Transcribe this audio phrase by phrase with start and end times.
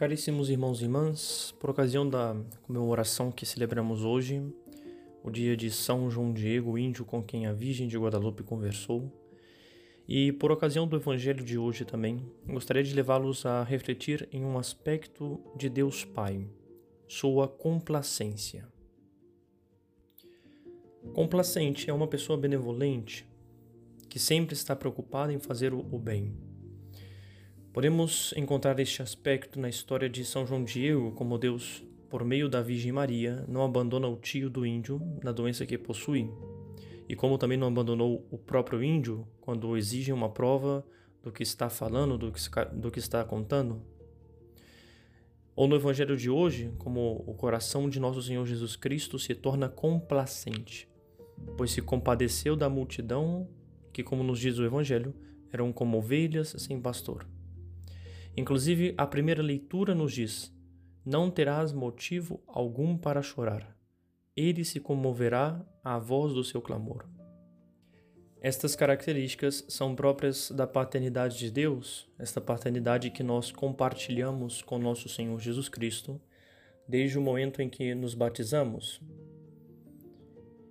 [0.00, 4.42] Caríssimos irmãos e irmãs, por ocasião da comemoração que celebramos hoje,
[5.22, 9.12] o dia de São João Diego, índio com quem a Virgem de Guadalupe conversou,
[10.08, 14.56] e por ocasião do Evangelho de hoje também, gostaria de levá-los a refletir em um
[14.56, 16.48] aspecto de Deus Pai,
[17.06, 18.66] sua complacência.
[21.12, 23.28] Complacente é uma pessoa benevolente
[24.08, 26.49] que sempre está preocupada em fazer o bem
[27.72, 32.60] Podemos encontrar este aspecto na história de São João Diego, como Deus, por meio da
[32.60, 36.28] Virgem Maria, não abandona o tio do índio na doença que possui,
[37.08, 40.84] e como também não abandonou o próprio índio quando exige uma prova
[41.22, 42.40] do que está falando, do que,
[42.72, 43.80] do que está contando.
[45.54, 49.68] Ou no Evangelho de hoje, como o coração de nosso Senhor Jesus Cristo se torna
[49.68, 50.88] complacente,
[51.56, 53.48] pois se compadeceu da multidão
[53.92, 55.14] que, como nos diz o Evangelho,
[55.52, 57.24] eram como ovelhas sem pastor.
[58.36, 60.54] Inclusive, a primeira leitura nos diz:
[61.04, 63.76] Não terás motivo algum para chorar.
[64.36, 67.06] Ele se comoverá à voz do seu clamor.
[68.40, 75.08] Estas características são próprias da paternidade de Deus, esta paternidade que nós compartilhamos com nosso
[75.10, 76.18] Senhor Jesus Cristo
[76.90, 79.00] desde o momento em que nos batizamos.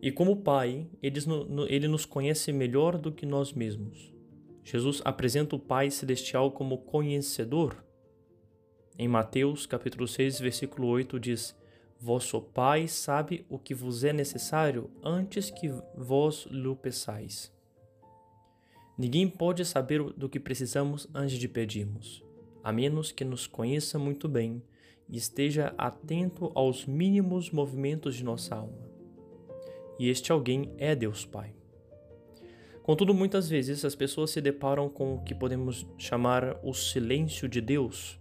[0.00, 4.13] E como Pai, ele nos conhece melhor do que nós mesmos.
[4.64, 7.84] Jesus apresenta o Pai Celestial como conhecedor.
[8.98, 11.54] Em Mateus capítulo 6, versículo 8 diz:
[12.00, 17.52] Vosso Pai sabe o que vos é necessário antes que vós lhe peçais.
[18.96, 22.24] Ninguém pode saber do que precisamos antes de pedirmos,
[22.62, 24.62] a menos que nos conheça muito bem
[25.08, 28.88] e esteja atento aos mínimos movimentos de nossa alma.
[29.98, 31.54] E este alguém é Deus Pai.
[32.84, 37.58] Contudo, muitas vezes as pessoas se deparam com o que podemos chamar o silêncio de
[37.58, 38.20] Deus,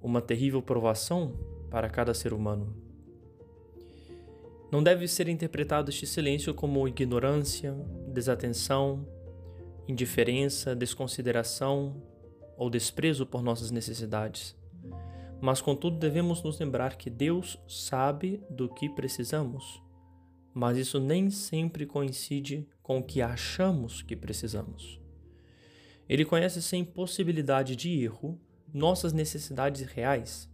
[0.00, 1.38] uma terrível provação
[1.70, 2.74] para cada ser humano.
[4.72, 7.74] Não deve ser interpretado este silêncio como ignorância,
[8.06, 9.06] desatenção,
[9.86, 12.02] indiferença, desconsideração
[12.56, 14.56] ou desprezo por nossas necessidades.
[15.42, 19.86] Mas, contudo, devemos nos lembrar que Deus sabe do que precisamos
[20.58, 24.98] mas isso nem sempre coincide com o que achamos que precisamos.
[26.08, 28.40] Ele conhece sem possibilidade de erro
[28.72, 30.50] nossas necessidades reais,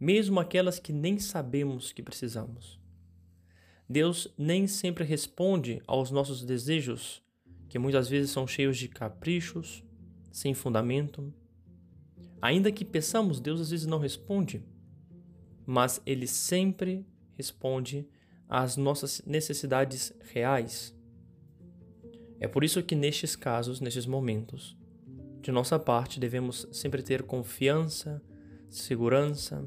[0.00, 2.80] mesmo aquelas que nem sabemos que precisamos.
[3.86, 7.22] Deus nem sempre responde aos nossos desejos,
[7.68, 9.84] que muitas vezes são cheios de caprichos,
[10.32, 11.34] sem fundamento.
[12.40, 14.64] Ainda que peçamos, Deus às vezes não responde,
[15.66, 18.08] mas Ele sempre responde
[18.48, 20.96] às nossas necessidades reais.
[22.42, 24.76] É por isso que nestes casos, nestes momentos,
[25.40, 28.20] de nossa parte devemos sempre ter confiança,
[28.68, 29.64] segurança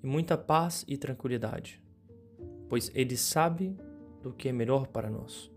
[0.00, 1.82] e muita paz e tranquilidade,
[2.68, 3.76] pois Ele sabe
[4.22, 5.50] do que é melhor para nós.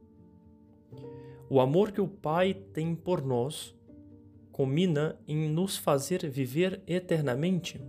[1.47, 3.75] O amor que o Pai tem por nós
[4.51, 7.79] culmina em nos fazer viver eternamente.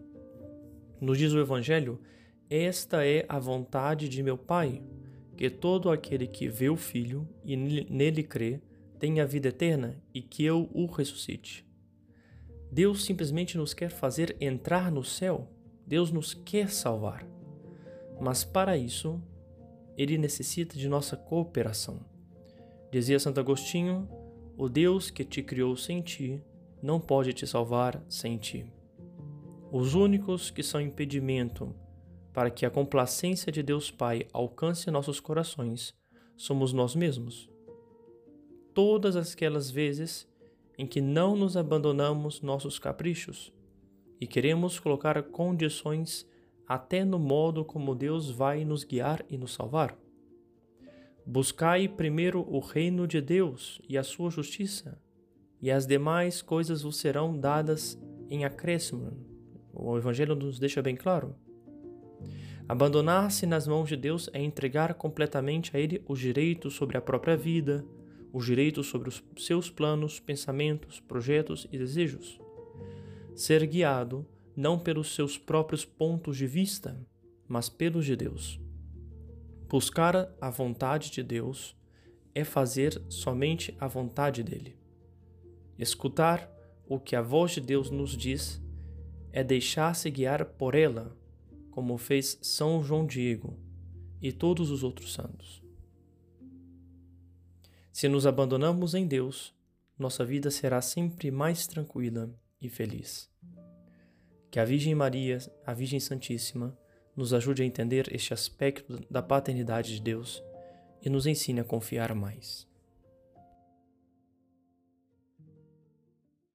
[1.00, 1.98] Nos diz o Evangelho
[2.50, 4.82] esta é a vontade de meu Pai,
[5.34, 8.60] que todo aquele que vê o Filho e nele crê
[8.98, 11.66] tenha vida eterna e que eu o ressuscite.
[12.70, 15.48] Deus simplesmente nos quer fazer entrar no céu.
[15.86, 17.26] Deus nos quer salvar.
[18.20, 19.22] Mas para isso,
[19.96, 22.00] ele necessita de nossa cooperação.
[22.90, 24.08] Dizia Santo Agostinho:
[24.56, 26.42] O Deus que te criou sem ti
[26.82, 28.66] não pode te salvar sem ti.
[29.70, 31.74] Os únicos que são impedimento
[32.32, 35.94] para que a complacência de Deus Pai alcance nossos corações,
[36.36, 37.48] somos nós mesmos.
[38.76, 40.28] Todas aquelas vezes
[40.76, 43.50] em que não nos abandonamos nossos caprichos
[44.20, 46.28] e queremos colocar condições
[46.68, 49.96] até no modo como Deus vai nos guiar e nos salvar.
[51.24, 55.00] Buscai primeiro o reino de Deus e a sua justiça,
[55.62, 57.98] e as demais coisas vos serão dadas
[58.28, 59.16] em acréscimo.
[59.72, 61.34] O Evangelho nos deixa bem claro.
[62.68, 67.38] Abandonar-se nas mãos de Deus é entregar completamente a Ele os direitos sobre a própria
[67.38, 67.82] vida,
[68.36, 72.38] os direitos sobre os seus planos, pensamentos, projetos e desejos.
[73.34, 77.00] Ser guiado não pelos seus próprios pontos de vista,
[77.48, 78.60] mas pelos de Deus.
[79.66, 81.74] Buscar a vontade de Deus
[82.34, 84.76] é fazer somente a vontade dele.
[85.78, 86.46] Escutar
[86.86, 88.62] o que a voz de Deus nos diz
[89.32, 91.16] é deixar-se guiar por ela
[91.70, 93.58] como fez São João Diego
[94.20, 95.65] e todos os outros santos.
[97.96, 99.54] Se nos abandonamos em Deus,
[99.98, 102.28] nossa vida será sempre mais tranquila
[102.60, 103.26] e feliz.
[104.50, 106.76] Que a Virgem Maria, a Virgem Santíssima,
[107.16, 110.42] nos ajude a entender este aspecto da paternidade de Deus
[111.00, 112.68] e nos ensine a confiar mais.